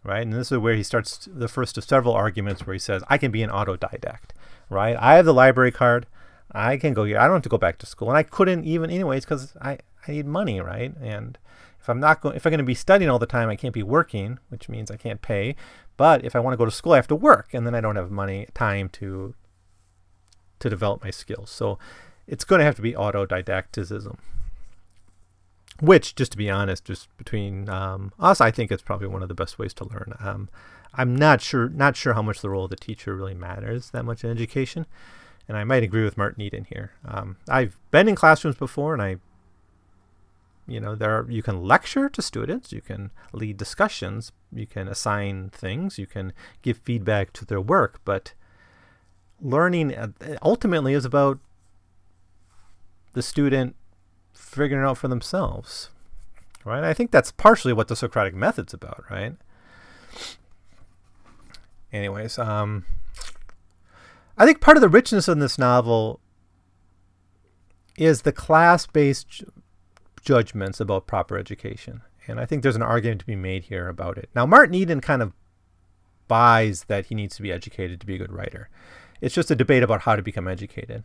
[0.02, 0.22] right?
[0.22, 3.18] And this is where he starts the first of several arguments where he says, "I
[3.18, 4.30] can be an autodidact,
[4.70, 4.96] right?
[4.98, 6.06] I have the library card,
[6.52, 7.18] I can go here.
[7.18, 9.78] I don't have to go back to school, and I couldn't even anyways because I
[10.06, 10.94] I need money, right?
[11.00, 11.36] And
[11.80, 13.74] if I'm not going, if I'm going to be studying all the time, I can't
[13.74, 15.56] be working, which means I can't pay.
[15.96, 17.80] But if I want to go to school, I have to work, and then I
[17.80, 19.34] don't have money, time to
[20.60, 21.50] to develop my skills.
[21.50, 21.78] So
[22.26, 24.16] it's going to have to be autodidacticism.
[25.80, 29.28] Which, just to be honest, just between um, us, I think it's probably one of
[29.28, 30.14] the best ways to learn.
[30.18, 30.48] Um,
[30.94, 34.04] I'm not sure not sure how much the role of the teacher really matters that
[34.04, 34.86] much in education,
[35.46, 36.92] and I might agree with Martin Eden here.
[37.04, 39.16] Um, I've been in classrooms before, and I,
[40.66, 44.88] you know, there are, you can lecture to students, you can lead discussions, you can
[44.88, 48.32] assign things, you can give feedback to their work, but
[49.40, 49.94] learning
[50.42, 51.38] ultimately is about
[53.12, 53.76] the student
[54.38, 55.90] figuring it out for themselves
[56.64, 56.84] right?
[56.84, 59.34] I think that's partially what the socratic method's about right?
[61.92, 62.84] Anyways um
[64.36, 66.20] i think part of the richness in this novel
[67.96, 69.42] is the class-based
[70.22, 74.18] judgments about proper education and i think there's an argument to be made here about
[74.18, 74.28] it.
[74.34, 75.32] Now martin eden kind of
[76.28, 78.68] buys that he needs to be educated to be a good writer.
[79.20, 81.02] It's just a debate about how to become educated,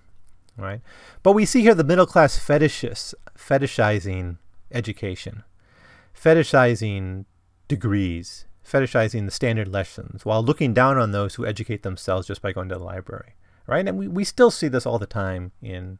[0.57, 0.81] right?
[1.21, 4.37] But we see here the middle class fetishists fetishizing
[4.71, 5.43] education,
[6.15, 7.25] fetishizing
[7.67, 12.51] degrees, fetishizing the standard lessons, while looking down on those who educate themselves just by
[12.51, 13.35] going to the library,
[13.67, 13.87] right?
[13.87, 15.99] And we, we still see this all the time in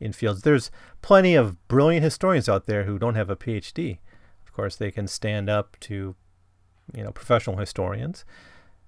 [0.00, 0.42] in fields.
[0.42, 3.98] There's plenty of brilliant historians out there who don't have a PhD.
[4.44, 6.16] Of course, they can stand up to,
[6.92, 8.24] you know, professional historians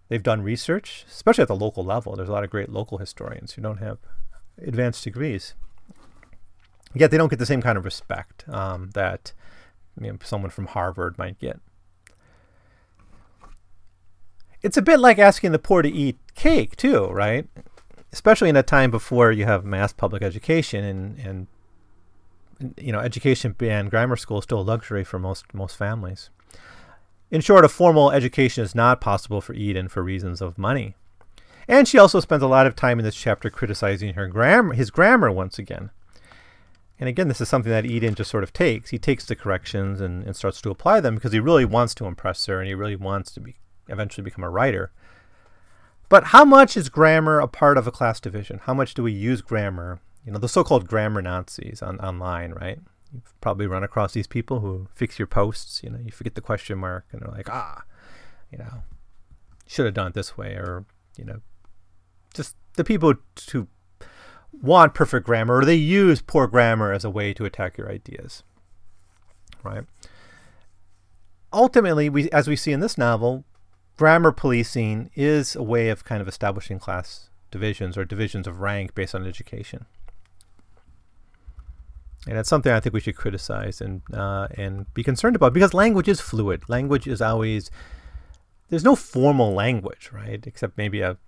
[0.09, 2.15] They've done research, especially at the local level.
[2.15, 3.99] There's a lot of great local historians who don't have
[4.59, 5.55] advanced degrees.
[6.95, 9.33] Yet they don't get the same kind of respect um, that
[10.01, 11.61] you know, someone from Harvard might get.
[14.63, 17.47] It's a bit like asking the poor to eat cake, too, right?
[18.13, 21.47] Especially in a time before you have mass public education and, and
[22.79, 26.31] you know, education and grammar school is still a luxury for most most families.
[27.31, 30.95] In short, a formal education is not possible for Eden for reasons of money.
[31.67, 34.91] And she also spends a lot of time in this chapter criticizing her grammar, his
[34.91, 35.91] grammar once again.
[36.99, 38.91] And again, this is something that Eden just sort of takes.
[38.91, 42.07] He takes the corrections and, and starts to apply them because he really wants to
[42.07, 43.57] impress her and he really wants to be
[43.89, 44.93] eventually become a writer.
[46.09, 48.61] But how much is grammar a part of a class division?
[48.65, 50.01] How much do we use grammar?
[50.25, 52.79] You know, the so-called grammar Nazis on online, right?
[53.13, 55.83] You've probably run across these people who fix your posts.
[55.83, 57.83] You know, you forget the question mark, and they're like, ah,
[58.51, 58.83] you know,
[59.67, 60.85] should have done it this way, or
[61.17, 61.41] you know,
[62.35, 63.15] just the people
[63.53, 63.69] who
[64.53, 68.43] want perfect grammar, or they use poor grammar as a way to attack your ideas.
[69.63, 69.85] Right.
[71.53, 73.45] Ultimately, we, as we see in this novel,
[73.97, 78.95] grammar policing is a way of kind of establishing class divisions or divisions of rank
[78.95, 79.87] based on education
[82.27, 85.75] and it's something I think we should criticize and uh, and be concerned about because
[85.75, 86.69] language is fluid.
[86.69, 87.71] Language is always
[88.71, 90.45] there's no formal language, right?
[90.47, 91.19] Except maybe a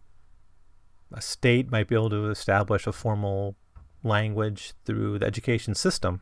[1.12, 3.57] a state might be able to establish a formal
[4.03, 6.21] language through the education system.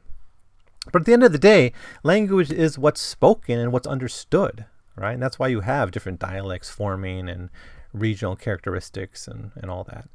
[0.93, 4.67] But at the end of the day, language is what's spoken and what's understood,
[4.97, 5.15] right?
[5.15, 7.51] And that's why you have different dialects forming and
[7.93, 10.09] regional characteristics and, and all that.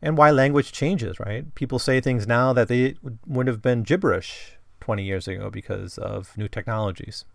[0.00, 1.54] And why language changes, right?
[1.54, 2.94] People say things now that they
[3.26, 7.26] would have been gibberish 20 years ago because of new technologies.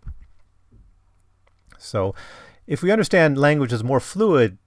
[1.78, 2.14] So
[2.66, 4.58] if we understand language is more fluid,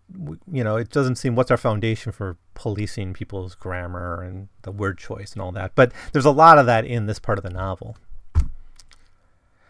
[0.51, 4.97] you know, it doesn't seem what's our foundation for policing people's grammar and the word
[4.97, 5.75] choice and all that.
[5.75, 7.97] But there's a lot of that in this part of the novel.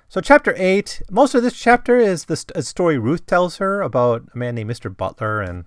[0.07, 4.23] So, chapter eight, most of this chapter is the st- story Ruth tells her about
[4.33, 4.95] a man named Mr.
[4.95, 5.41] Butler.
[5.41, 5.65] And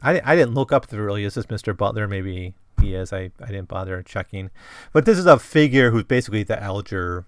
[0.00, 1.76] I, I didn't look up it really is this Mr.
[1.76, 2.06] Butler.
[2.06, 3.12] Maybe he is.
[3.12, 4.50] I, I didn't bother checking.
[4.92, 7.24] But this is a figure who's basically the Alger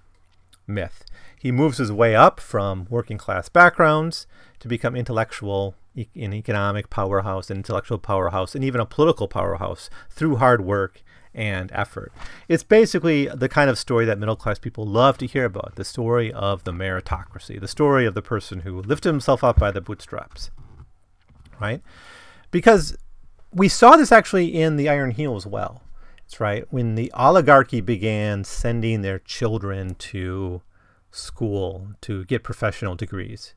[0.69, 1.05] myth.
[1.39, 4.27] He moves his way up from working class backgrounds
[4.61, 10.37] to become intellectual, an economic powerhouse, an intellectual powerhouse, and even a political powerhouse through
[10.37, 11.03] hard work
[11.35, 12.13] and effort.
[12.49, 15.85] It's basically the kind of story that middle class people love to hear about the
[15.85, 19.83] story of the meritocracy, the story of the person who lifted himself up by the
[19.83, 20.51] bootstraps.
[21.61, 21.83] Right?
[22.51, 22.97] Because
[23.53, 25.83] we saw this actually in the Iron Heel as well.
[26.25, 26.65] It's right.
[26.71, 30.63] When the oligarchy began sending their children to
[31.17, 33.55] school to get professional degrees,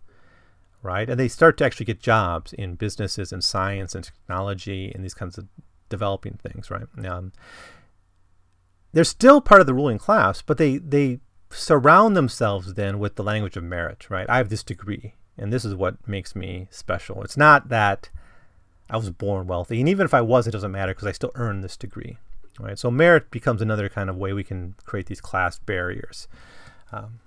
[0.81, 1.09] right?
[1.09, 5.13] And they start to actually get jobs in businesses and science and technology and these
[5.13, 5.47] kinds of
[5.89, 6.85] developing things, right?
[7.05, 7.33] Um,
[8.93, 11.19] they're still part of the ruling class, but they they
[11.51, 14.29] surround themselves then with the language of merit, right?
[14.29, 17.23] I have this degree, and this is what makes me special.
[17.23, 18.09] It's not that
[18.89, 21.31] I was born wealthy, and even if I was, it doesn't matter because I still
[21.35, 22.17] earned this degree,
[22.59, 22.77] right?
[22.77, 26.27] So merit becomes another kind of way we can create these class barriers.
[26.91, 27.19] Um,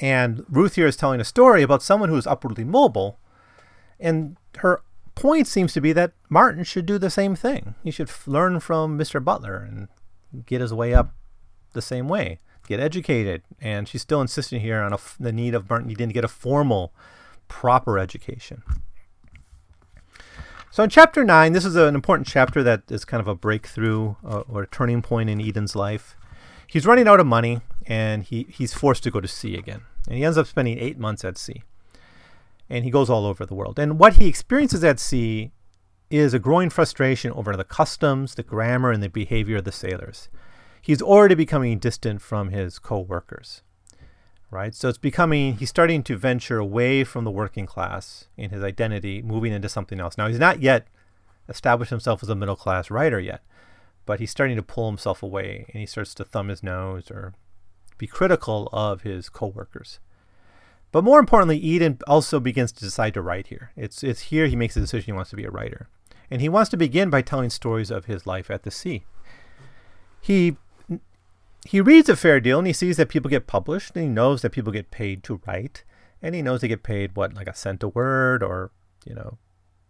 [0.00, 3.18] and Ruth here is telling a story about someone who is upwardly mobile,
[3.98, 4.82] and her
[5.14, 7.74] point seems to be that Martin should do the same thing.
[7.82, 9.22] He should f- learn from Mr.
[9.22, 9.88] Butler and
[10.46, 11.14] get his way up
[11.72, 13.42] the same way, get educated.
[13.60, 16.92] And she's still insisting here on the need of Martin needing to get a formal,
[17.48, 18.62] proper education.
[20.70, 24.14] So in chapter 9, this is an important chapter that is kind of a breakthrough
[24.24, 26.16] uh, or a turning point in Eden's life.
[26.66, 29.82] He's running out of money and he, he's forced to go to sea again.
[30.06, 31.62] And he ends up spending eight months at sea
[32.70, 33.78] and he goes all over the world.
[33.78, 35.50] And what he experiences at sea
[36.08, 40.28] is a growing frustration over the customs, the grammar, and the behavior of the sailors.
[40.80, 43.62] He's already becoming distant from his co-workers,
[44.50, 44.74] right?
[44.74, 49.20] So it's becoming he's starting to venture away from the working class in his identity,
[49.20, 50.16] moving into something else.
[50.16, 50.86] Now he's not yet
[51.48, 53.42] established himself as a middle class writer yet,
[54.06, 57.34] but he's starting to pull himself away, and he starts to thumb his nose or
[58.00, 60.00] be critical of his co-workers.
[60.90, 63.70] But more importantly, Eden also begins to decide to write here.
[63.76, 65.88] It's, it's here he makes the decision he wants to be a writer.
[66.30, 69.04] And he wants to begin by telling stories of his life at the sea.
[70.20, 70.56] He,
[71.66, 74.42] he reads a fair deal and he sees that people get published and he knows
[74.42, 75.84] that people get paid to write.
[76.22, 78.72] And he knows they get paid, what, like a cent a word or,
[79.04, 79.38] you know,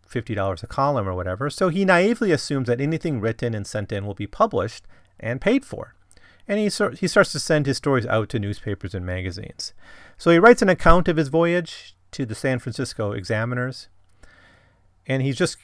[0.09, 1.49] $50 a column or whatever.
[1.49, 4.85] So he naively assumes that anything written and sent in will be published
[5.19, 5.95] and paid for
[6.51, 6.65] and he,
[6.99, 9.73] he starts to send his stories out to newspapers and magazines.
[10.19, 13.87] So he writes an account of his voyage to the San Francisco Examiners,
[15.07, 15.59] and he just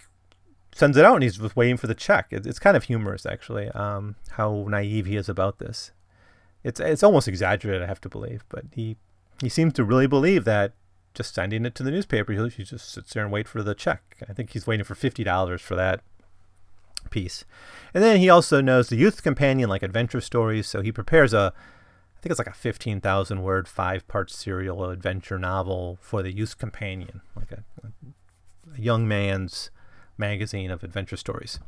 [0.72, 2.28] sends it out, and he's just waiting for the check.
[2.30, 5.90] It's, kind of humorous, actually, um, how naive he is about this.
[6.62, 8.96] It's it's almost exaggerated, I have to believe, but he
[9.40, 10.72] he seems to really believe that
[11.14, 13.74] just sending it to the newspaper, he, he just sits there and wait for the
[13.74, 14.18] check.
[14.28, 16.02] I think he's waiting for fifty dollars for that
[17.06, 17.44] piece.
[17.94, 21.52] And then he also knows the youth companion like adventure stories, so he prepares a
[22.16, 26.58] I think it's like a 15,000 word, five part serial adventure novel for the youth
[26.58, 29.70] companion, like a, a, young man's
[30.18, 31.60] magazine of adventure stories.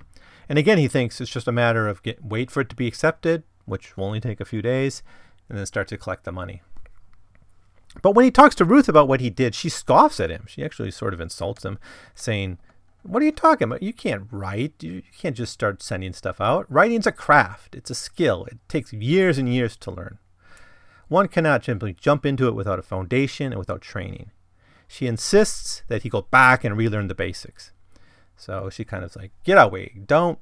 [0.48, 2.86] And again, he thinks it's just a matter of get, wait for it to be
[2.86, 5.02] accepted, which will only take a few days,
[5.48, 6.62] and then start to collect the money.
[8.02, 10.44] But when he talks to Ruth about what he did, she scoffs at him.
[10.46, 11.78] She actually sort of insults him,
[12.14, 12.58] saying,
[13.08, 13.82] what are you talking about?
[13.82, 14.82] You can't write.
[14.82, 16.70] You can't just start sending stuff out.
[16.70, 18.44] Writing's a craft, it's a skill.
[18.44, 20.18] It takes years and years to learn.
[21.08, 24.30] One cannot simply jump into it without a foundation and without training.
[24.86, 27.72] She insists that he go back and relearn the basics.
[28.36, 30.00] So she kind of like, get away.
[30.06, 30.38] Don't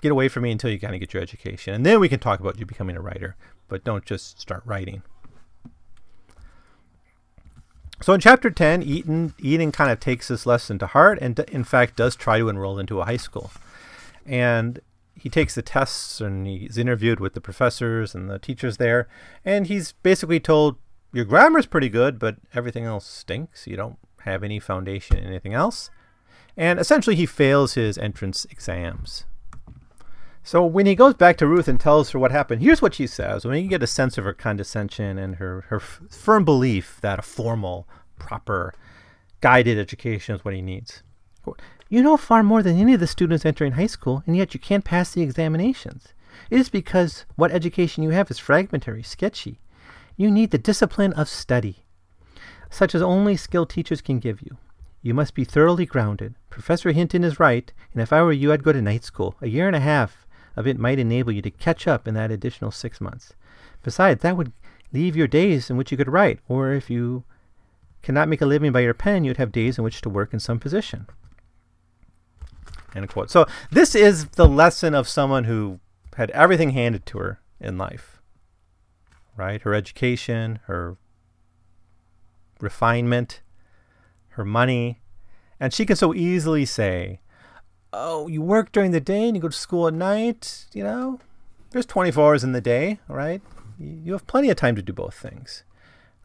[0.00, 1.74] get away from me until you kind of get your education.
[1.74, 3.36] And then we can talk about you becoming a writer,
[3.68, 5.02] but don't just start writing.
[8.00, 11.96] So in chapter 10, Eden, kind of takes this lesson to heart and in fact
[11.96, 13.50] does try to enroll into a high school.
[14.26, 14.80] And
[15.14, 19.08] he takes the tests and he's interviewed with the professors and the teachers there.
[19.44, 20.76] And he's basically told,
[21.12, 23.66] Your grammar's pretty good, but everything else stinks.
[23.66, 25.90] You don't have any foundation in anything else.
[26.56, 29.24] And essentially, he fails his entrance exams.
[30.46, 33.06] So when he goes back to Ruth and tells her what happened, here's what she
[33.06, 33.46] says.
[33.46, 37.18] I mean, you get a sense of her condescension and her, her firm belief that
[37.18, 37.88] a formal,
[38.18, 38.74] proper,
[39.40, 41.02] guided education is what he needs.
[41.88, 44.60] You know far more than any of the students entering high school, and yet you
[44.60, 46.08] can't pass the examinations.
[46.50, 49.60] It is because what education you have is fragmentary, sketchy.
[50.14, 51.84] You need the discipline of study,
[52.68, 54.58] such as only skilled teachers can give you.
[55.00, 56.34] You must be thoroughly grounded.
[56.50, 59.36] Professor Hinton is right, and if I were you, I'd go to night school.
[59.40, 60.23] A year and a half
[60.56, 63.32] of it might enable you to catch up in that additional six months.
[63.82, 64.52] Besides, that would
[64.92, 67.24] leave your days in which you could write, or if you
[68.02, 70.40] cannot make a living by your pen, you'd have days in which to work in
[70.40, 71.06] some position.
[72.94, 73.30] End quote.
[73.30, 75.80] So this is the lesson of someone who
[76.16, 78.20] had everything handed to her in life.
[79.36, 79.60] Right?
[79.62, 80.96] Her education, her
[82.60, 83.40] refinement,
[84.28, 85.00] her money.
[85.58, 87.20] And she can so easily say,
[87.96, 91.20] Oh, you work during the day and you go to school at night, you know?
[91.70, 93.40] There's 24 hours in the day, right?
[93.78, 95.62] You have plenty of time to do both things.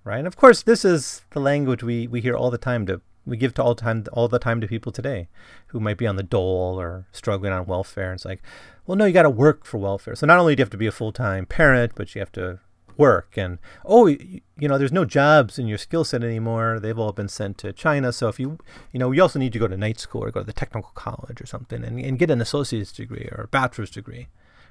[0.03, 0.17] Right?
[0.17, 3.37] And of course, this is the language we, we hear all the time to we
[3.37, 5.27] give to all time all the time to people today
[5.67, 8.13] who might be on the dole or struggling on welfare.
[8.13, 8.41] It's like,
[8.87, 10.15] well, no, you got to work for welfare.
[10.15, 12.31] So not only do you have to be a full time parent, but you have
[12.31, 12.59] to
[12.99, 13.37] work.
[13.37, 16.79] And oh, you, know, there's no jobs in your skill set anymore.
[16.79, 18.11] They've all been sent to China.
[18.11, 18.59] So if you,
[18.91, 20.91] you know, you also need to go to night school or go to the technical
[20.93, 24.27] college or something and, and get an associate's degree or a bachelor's degree,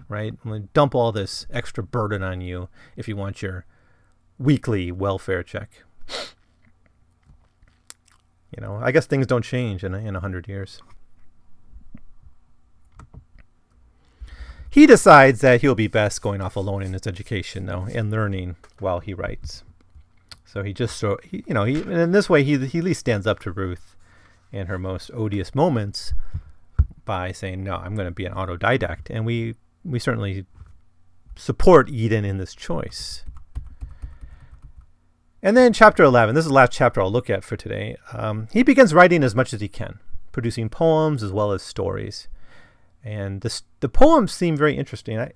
[0.09, 0.35] right?
[0.45, 3.64] And dump all this extra burden on you if you want your
[4.39, 5.70] weekly welfare check.
[8.57, 10.81] You know, I guess things don't change in in a hundred years.
[14.71, 18.57] He decides that he'll be best going off alone in his education, though, and learning
[18.79, 19.64] while he writes.
[20.45, 23.01] So he just so you know, he and in this way he he at least
[23.01, 23.97] stands up to Ruth
[24.51, 26.14] in her most odious moments
[27.05, 30.47] by saying, "No, I'm going to be an autodidact," and we we certainly
[31.37, 33.25] support Eden in this choice.
[35.41, 37.97] And then chapter 11, this is the last chapter I'll look at for today.
[38.12, 40.01] Um, he begins writing as much as he can,
[40.33, 42.27] producing poems as well as stories.
[43.05, 45.19] And this, the poems seem very interesting.
[45.19, 45.33] I,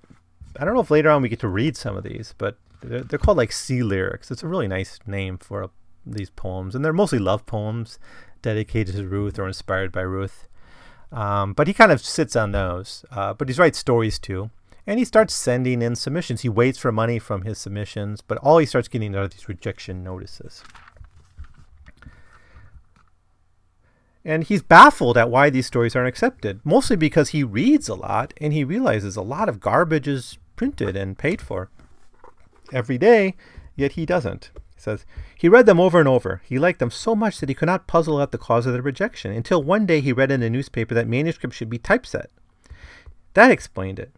[0.59, 3.01] I don't know if later on we get to read some of these, but they're,
[3.01, 4.29] they're called like sea lyrics.
[4.31, 5.69] It's a really nice name for a,
[6.05, 6.75] these poems.
[6.75, 7.99] And they're mostly love poems
[8.41, 10.47] dedicated to Ruth or inspired by Ruth.
[11.11, 13.05] Um, but he kind of sits on those.
[13.11, 14.49] Uh, but he writes stories too.
[14.85, 16.41] And he starts sending in submissions.
[16.41, 20.03] He waits for money from his submissions, but all he starts getting are these rejection
[20.03, 20.61] notices.
[24.25, 28.33] And he's baffled at why these stories aren't accepted, mostly because he reads a lot
[28.39, 31.69] and he realizes a lot of garbage is printed and paid for
[32.71, 33.35] every day,
[33.75, 34.51] yet he doesn't.
[34.75, 35.05] He says,
[35.37, 36.41] He read them over and over.
[36.45, 38.81] He liked them so much that he could not puzzle out the cause of their
[38.81, 42.29] rejection until one day he read in a newspaper that manuscripts should be typeset.
[43.33, 44.11] That explained it.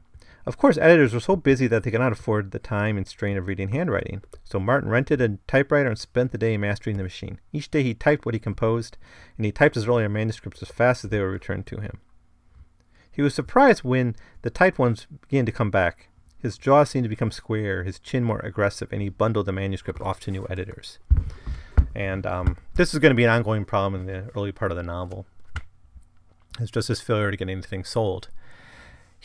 [0.46, 3.36] Of course, editors were so busy that they could not afford the time and strain
[3.36, 7.40] of reading handwriting, so Martin rented a typewriter and spent the day mastering the machine.
[7.52, 8.98] Each day he typed what he composed,
[9.38, 12.00] and he typed his earlier manuscripts as fast as they were returned to him.
[13.12, 16.10] He was surprised when the typed ones began to come back.
[16.38, 20.00] His jaw seemed to become square, his chin more aggressive, and he bundled the manuscript
[20.00, 21.00] off to new editors.
[21.96, 24.78] And um, this is going to be an ongoing problem in the early part of
[24.78, 25.26] the novel.
[26.60, 28.30] It's just his failure to get anything sold.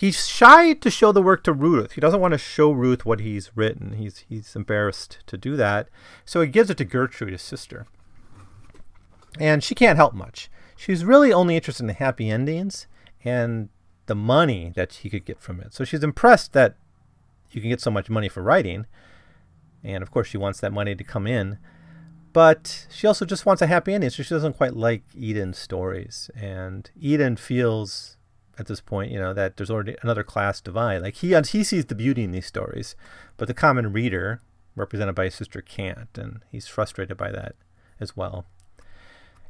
[0.00, 1.92] He's shy to show the work to Ruth.
[1.92, 3.92] He doesn't want to show Ruth what he's written.
[3.98, 5.90] He's he's embarrassed to do that.
[6.24, 7.84] So he gives it to Gertrude, his sister.
[9.38, 10.50] And she can't help much.
[10.74, 12.86] She's really only interested in the happy endings
[13.26, 13.68] and
[14.06, 15.74] the money that he could get from it.
[15.74, 16.76] So she's impressed that
[17.50, 18.86] you can get so much money for writing.
[19.84, 21.58] And of course, she wants that money to come in.
[22.32, 24.08] But she also just wants a happy ending.
[24.08, 26.30] So she doesn't quite like Eden's stories.
[26.34, 28.16] And Eden feels
[28.60, 31.00] at this point, you know, that there's already another class divide.
[31.00, 32.94] Like he he sees the beauty in these stories,
[33.38, 34.42] but the common reader,
[34.76, 37.56] represented by his sister, can't, and he's frustrated by that
[37.98, 38.44] as well.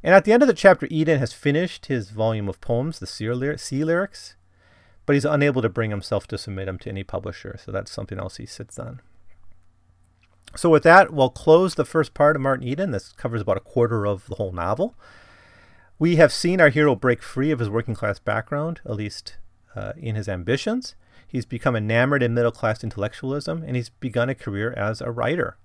[0.01, 3.05] And at the end of the chapter, Eden has finished his volume of poems, the
[3.05, 4.35] sea, lyrics,
[5.05, 7.59] but he's unable to bring himself to submit them to any publisher.
[7.63, 9.01] So that's something else he sits on.
[10.55, 12.91] So with that, we'll close the first part of Martin Eden.
[12.91, 14.95] This covers about a quarter of the whole novel.
[16.01, 19.37] We have seen our hero break free of his working class background, at least
[19.75, 20.95] uh, in his ambitions.
[21.27, 25.57] He's become enamored in middle class intellectualism, and he's begun a career as a writer.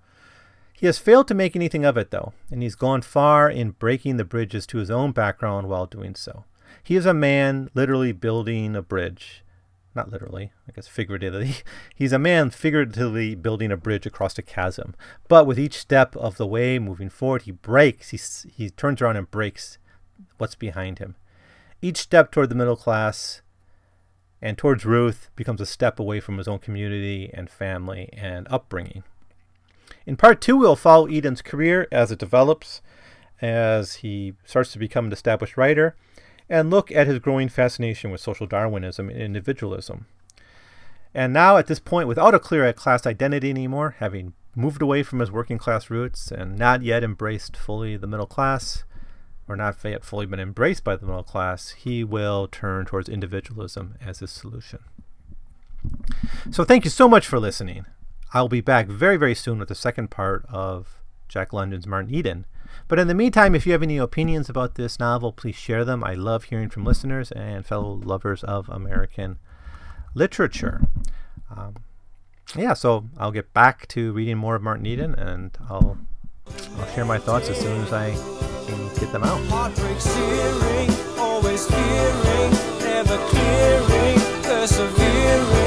[0.75, 4.19] He has failed to make anything of it, though, and he's gone far in breaking
[4.19, 6.45] the bridges to his own background while doing so.
[6.83, 9.43] He is a man literally building a bridge.
[9.95, 11.55] Not literally, I guess figuratively.
[11.95, 14.95] He's a man figuratively building a bridge across a chasm.
[15.29, 18.21] But with each step of the way moving forward, he breaks, he,
[18.53, 19.79] he turns around and breaks
[20.39, 21.17] what's behind him.
[21.83, 23.43] Each step toward the middle class
[24.43, 29.03] and towards Ruth becomes a step away from his own community and family and upbringing.
[30.05, 32.81] In part two, we'll follow Eden's career as it develops,
[33.41, 35.97] as he starts to become an established writer,
[36.49, 40.07] and look at his growing fascination with social Darwinism and individualism.
[41.13, 45.21] And now, at this point, without a clear class identity anymore, having moved away from
[45.21, 48.85] his working class roots and not yet embraced fully the middle class,
[49.49, 53.95] or not yet fully been embraced by the middle class, he will turn towards individualism
[54.05, 54.81] as his solution.
[56.51, 57.87] So, thank you so much for listening.
[58.33, 62.47] I'll be back very, very soon with the second part of Jack London's Martin Eden.
[62.89, 66.05] But in the meantime, if you have any opinions about this novel, please share them.
[66.05, 69.39] I love hearing from listeners and fellow lovers of American
[70.15, 70.83] literature.
[71.51, 71.77] Um,
[72.55, 75.99] yeah, so I'll get back to reading more of Martin Eden, and I'll
[76.79, 79.41] I'll share my thoughts as soon as I and get them out.
[79.49, 82.51] Heartbreak searing, always fearing,
[82.81, 85.67] never clearing, persevering.